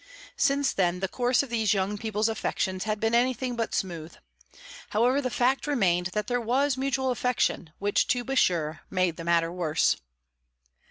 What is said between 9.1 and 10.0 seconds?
the matter worse.